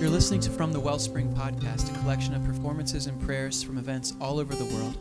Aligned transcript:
You're 0.00 0.08
listening 0.08 0.40
to 0.40 0.50
From 0.50 0.72
the 0.72 0.80
Wellspring 0.80 1.34
podcast, 1.34 1.94
a 1.94 1.98
collection 1.98 2.32
of 2.32 2.42
performances 2.42 3.06
and 3.06 3.20
prayers 3.20 3.62
from 3.62 3.76
events 3.76 4.14
all 4.18 4.38
over 4.38 4.54
the 4.54 4.64
world. 4.64 4.96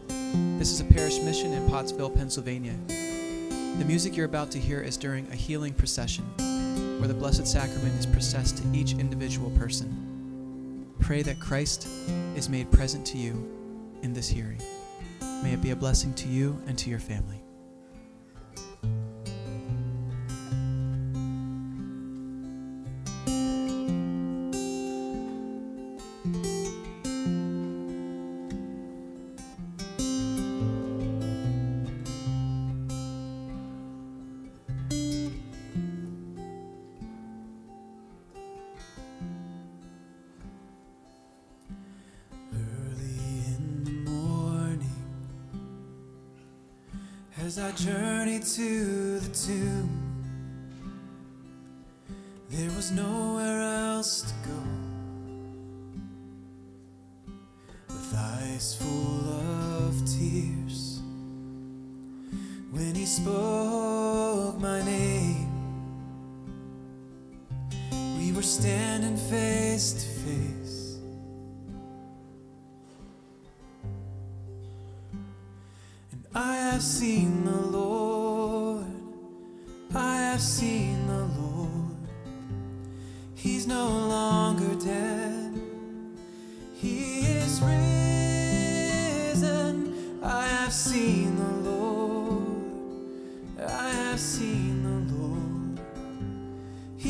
This 0.60 0.74
is 0.74 0.82
a 0.82 0.84
parish 0.84 1.22
mission 1.22 1.54
in 1.54 1.70
Pottsville, 1.70 2.10
Pennsylvania. 2.10 2.76
The 2.88 3.86
music 3.86 4.18
you're 4.18 4.26
about 4.26 4.52
to 4.52 4.60
hear 4.60 4.82
is 4.82 4.98
during 4.98 5.26
a 5.32 5.36
healing 5.36 5.74
procession, 5.74 6.26
where 7.00 7.08
the 7.08 7.14
Blessed 7.14 7.48
Sacrament 7.48 7.98
is 7.98 8.06
processed 8.06 8.58
to 8.58 8.78
each 8.78 8.92
individual 8.92 9.52
person. 9.52 10.86
Pray 11.00 11.22
that 11.22 11.40
Christ 11.40 11.88
is 12.36 12.50
made 12.50 12.70
present 12.70 13.08
to 13.08 13.18
you 13.18 13.50
in 14.02 14.12
this 14.12 14.28
hearing. 14.28 14.62
May 15.42 15.54
it 15.54 15.62
be 15.62 15.72
a 15.72 15.78
blessing 15.78 16.14
to 16.16 16.28
you 16.28 16.62
and 16.68 16.78
to 16.78 16.90
your 16.90 17.00
family. 17.00 17.42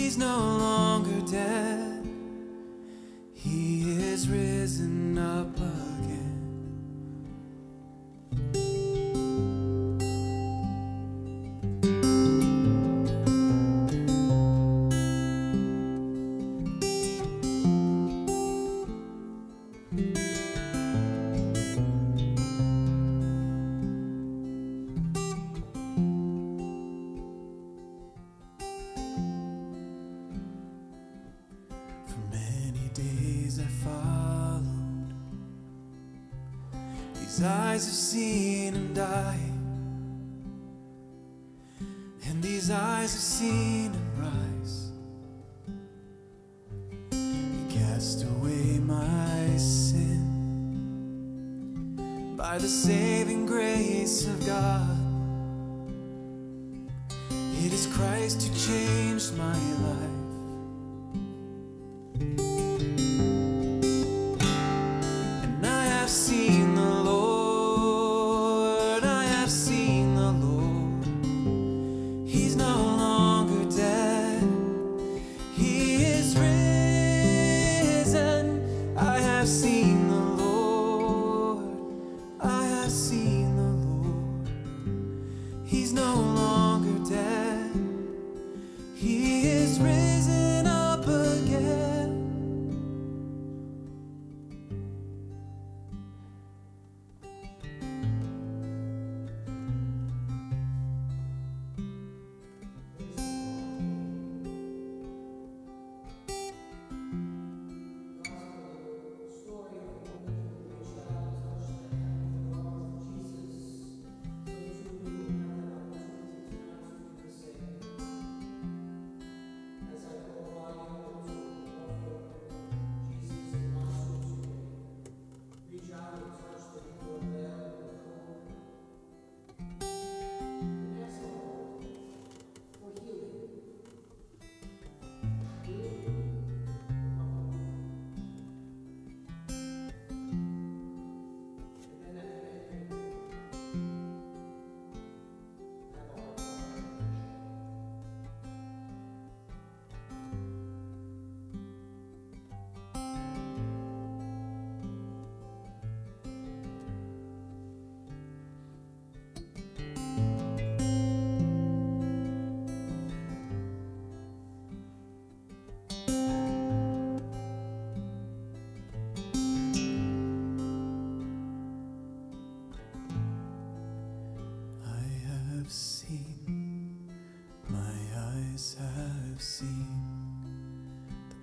He's 0.10 0.18
no 0.18 0.40
longer 0.40 1.22
dead. 1.22 2.04
He 3.32 3.92
is 4.12 4.28
risen 4.28 5.20
up 5.20 5.59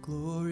glory 0.06 0.45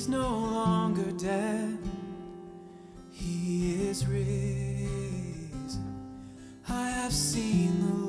He's 0.00 0.08
no 0.08 0.30
longer 0.30 1.10
dead, 1.12 1.76
He 3.12 3.86
is 3.86 4.06
risen. 4.06 4.88
I 6.66 6.88
have 6.88 7.12
seen 7.12 7.86
the 7.86 7.99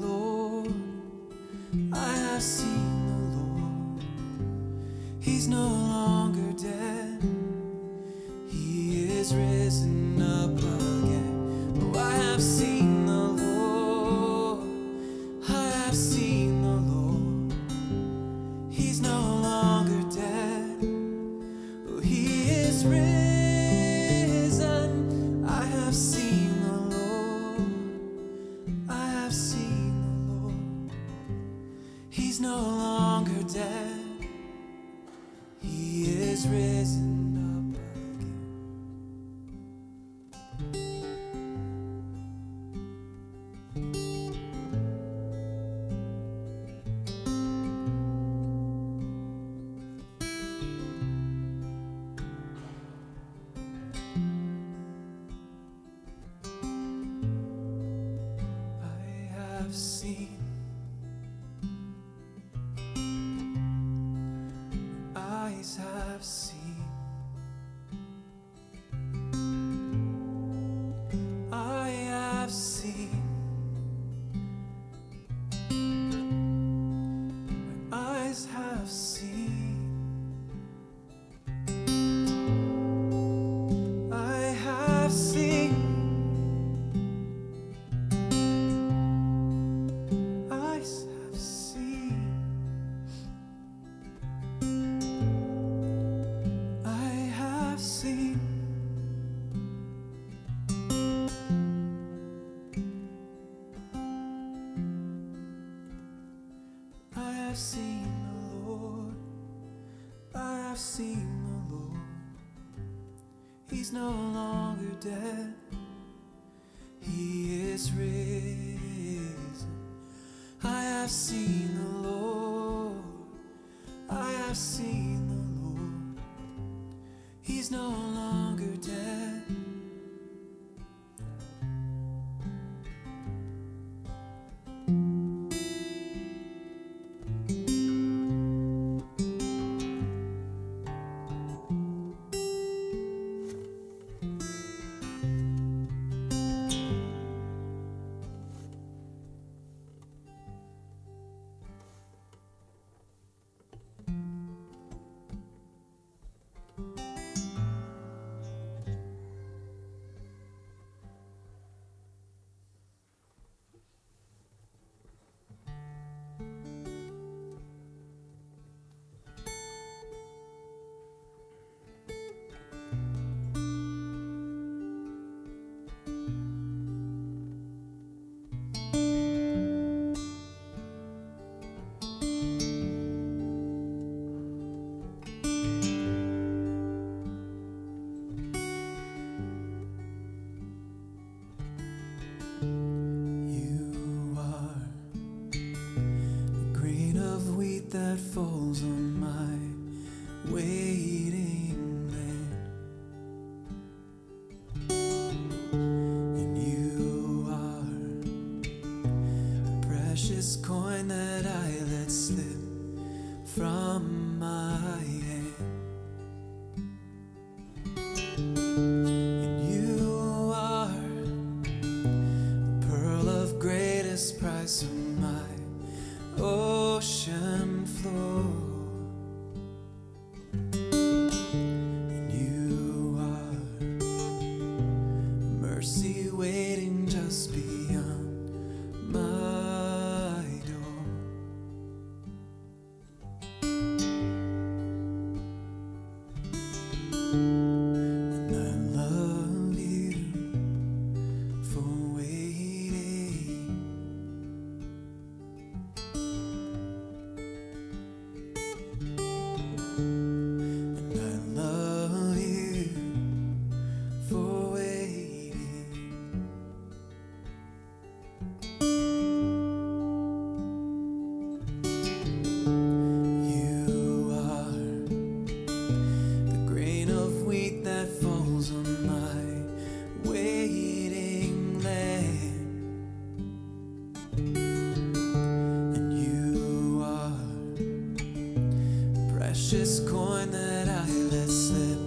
precious 289.72 290.01
coin 290.01 290.51
that 290.51 290.90
I 290.90 291.10
let 291.32 291.48
slip 291.48 291.98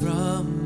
from 0.00 0.59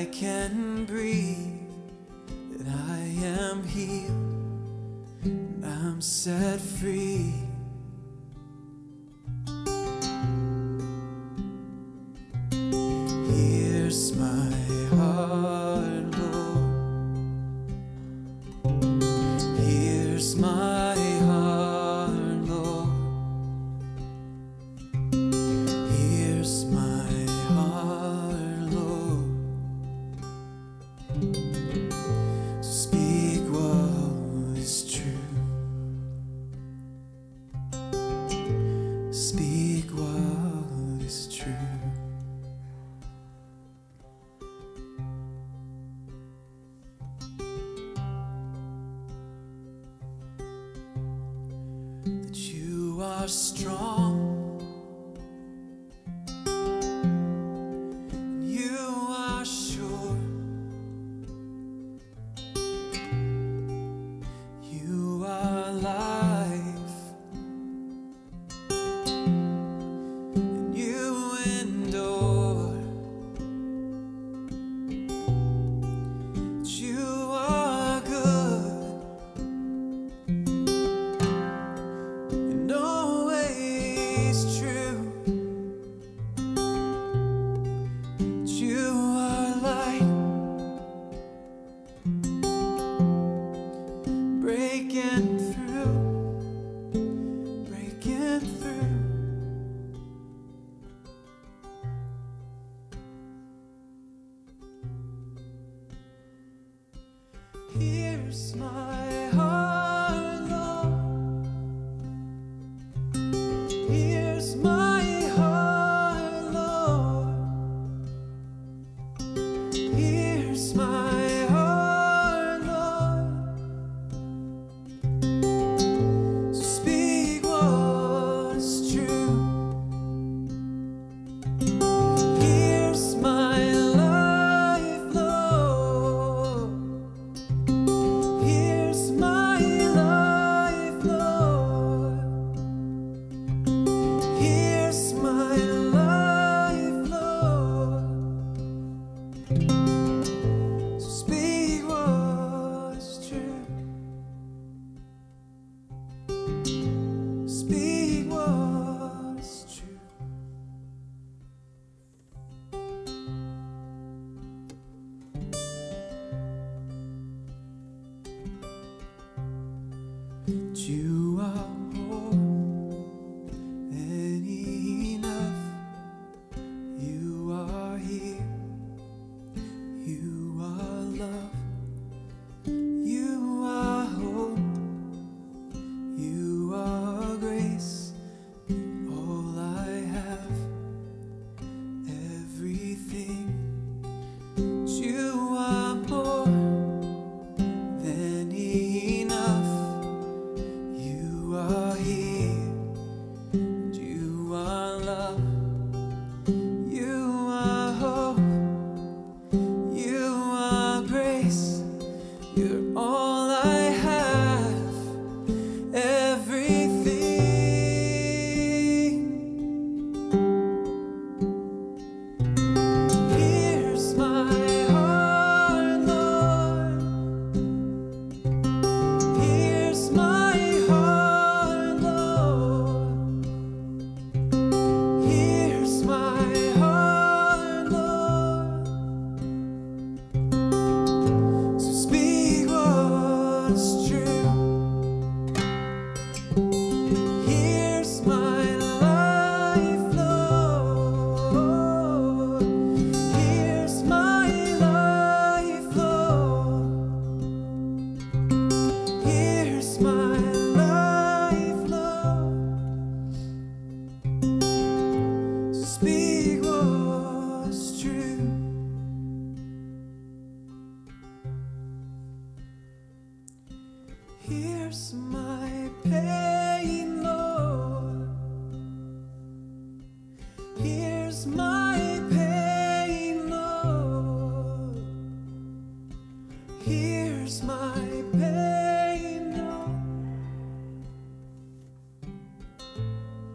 I 0.00 0.06
can 0.06 0.86
breathe, 0.86 1.60
that 2.52 2.66
I 2.66 3.00
am 3.22 3.62
healed, 3.64 5.20
and 5.24 5.62
I'm 5.62 6.00
set 6.00 6.58
free. 6.58 7.34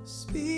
Speak 0.05 0.54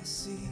I 0.00 0.02
see. 0.02 0.48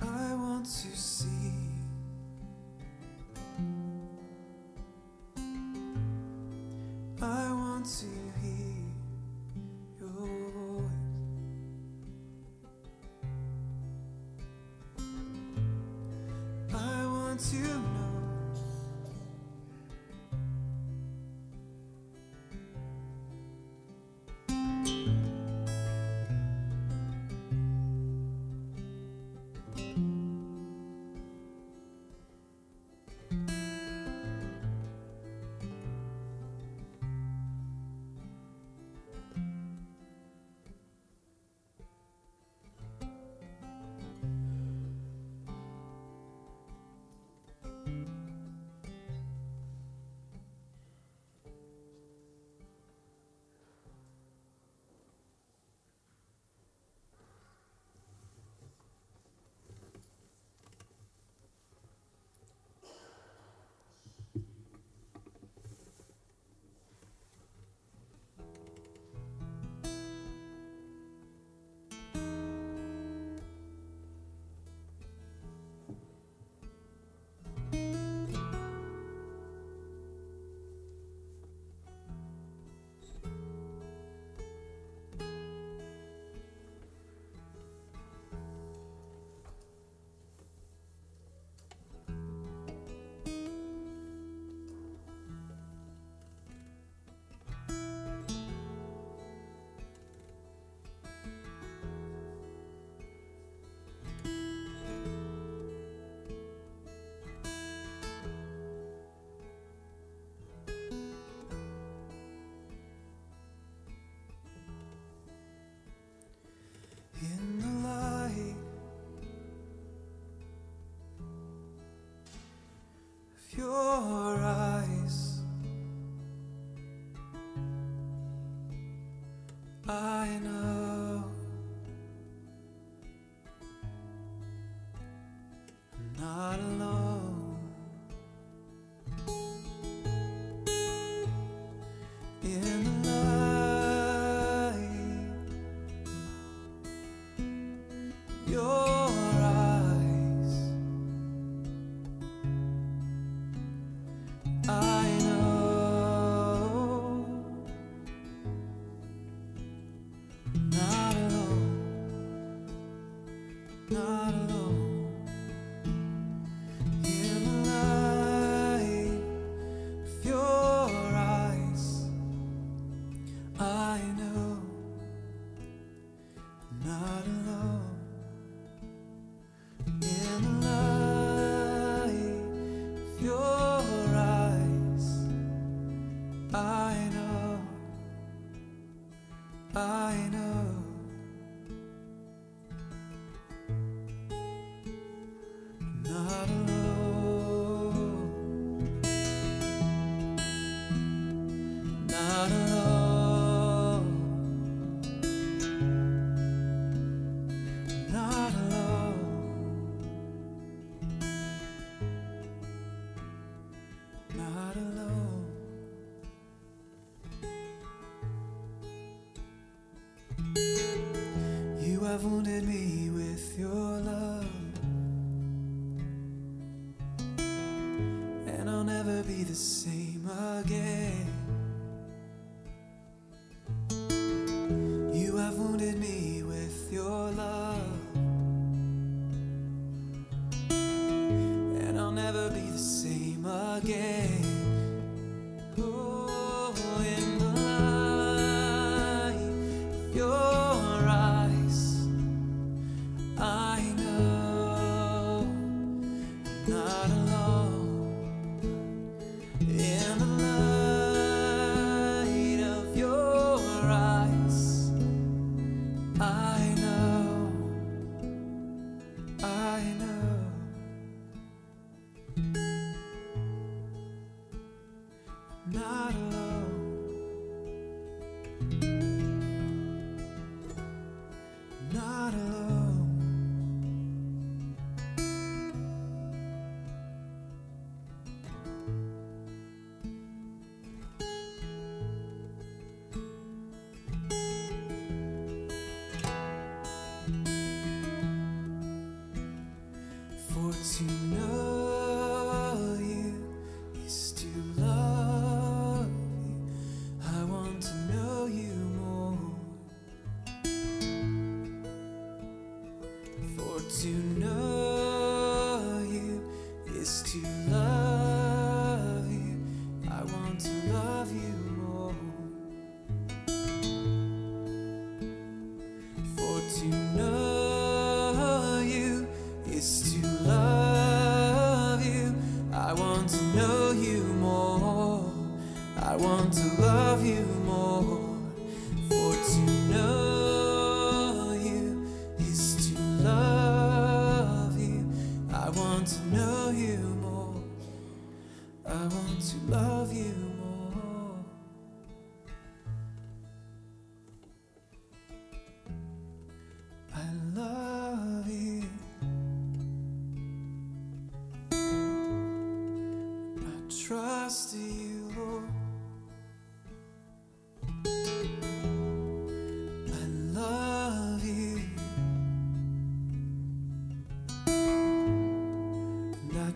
I 0.00 0.34
want 0.34 0.64
to 0.64 0.96
see. 0.96 1.15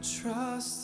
trust 0.02 0.79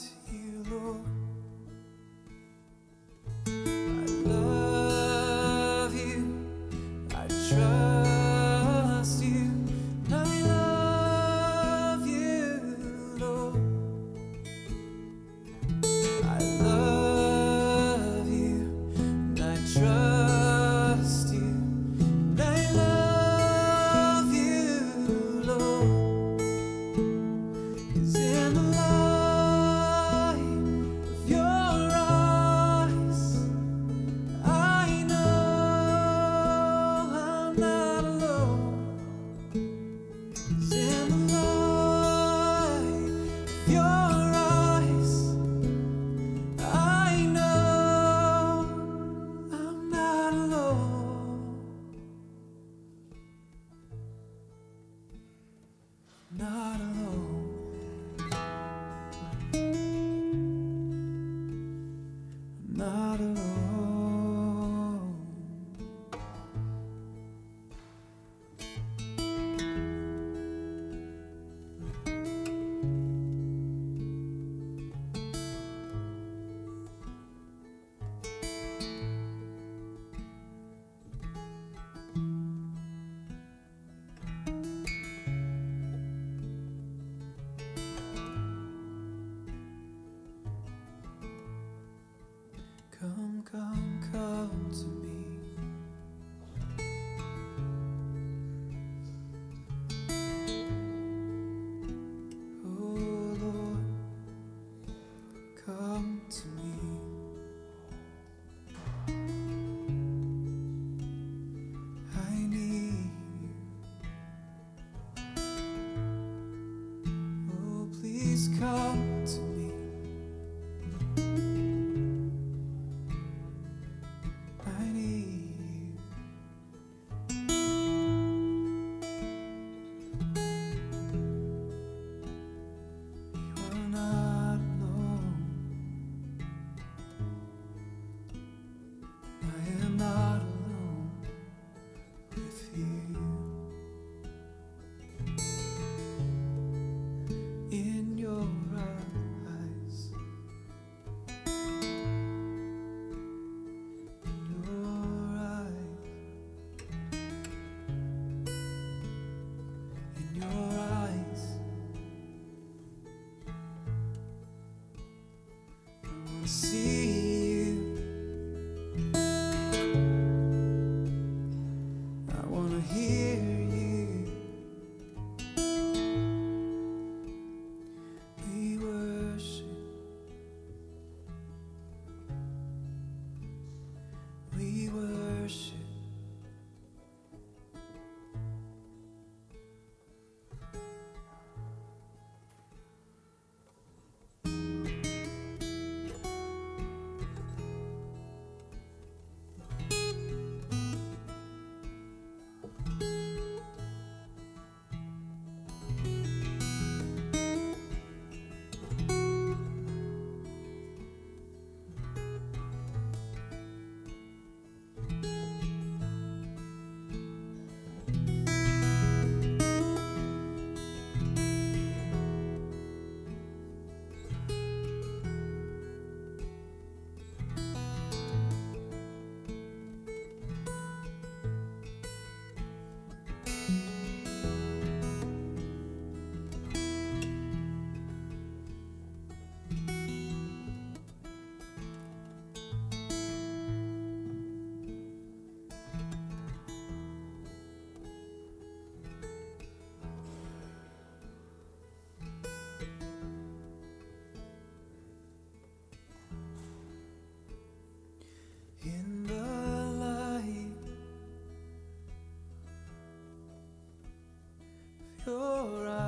your 265.27 265.89
eyes, 265.89 266.06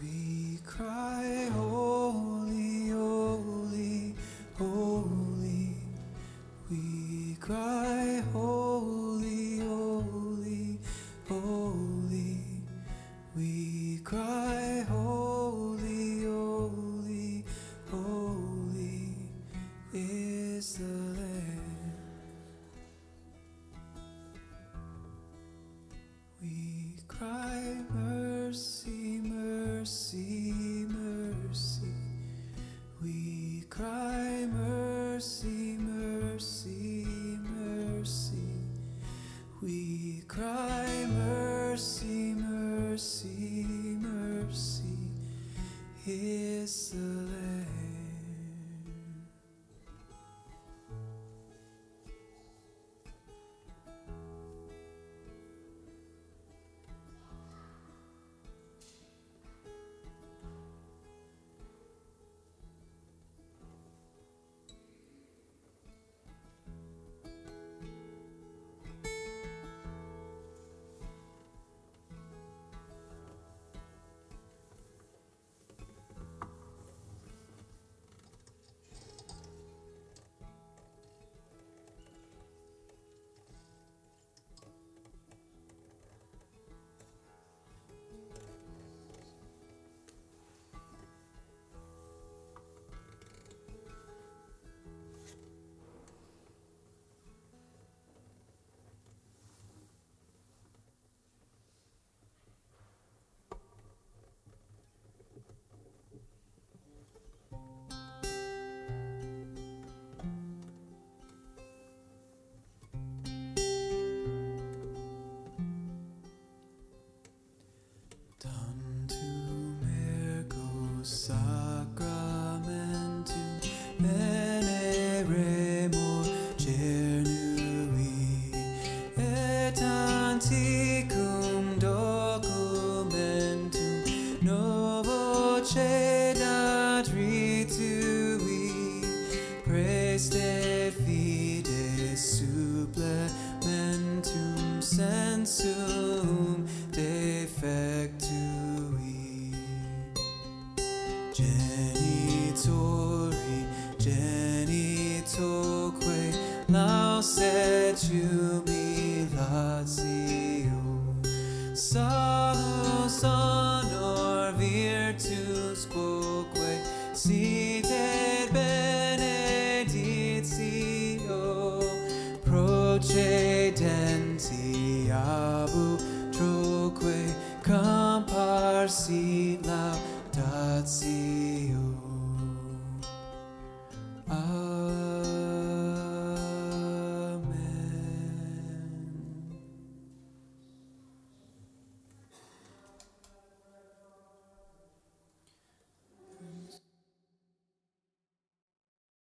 we 0.00 0.58
cry, 0.64 1.45